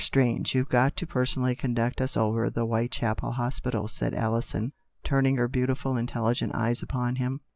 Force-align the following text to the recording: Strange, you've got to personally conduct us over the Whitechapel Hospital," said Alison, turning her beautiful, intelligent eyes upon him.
Strange, 0.03 0.55
you've 0.55 0.67
got 0.67 0.95
to 0.97 1.05
personally 1.05 1.53
conduct 1.55 2.01
us 2.01 2.17
over 2.17 2.49
the 2.49 2.65
Whitechapel 2.65 3.33
Hospital," 3.33 3.87
said 3.87 4.15
Alison, 4.15 4.73
turning 5.03 5.37
her 5.37 5.47
beautiful, 5.47 5.95
intelligent 5.95 6.55
eyes 6.55 6.81
upon 6.81 7.17
him. 7.17 7.39